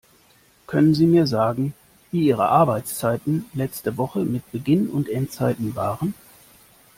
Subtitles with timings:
[0.65, 1.75] Können Sie mir sagen,
[2.09, 6.15] wie Ihre Arbeitszeiten letzte Woche mit Beginn und Endzeiten waren?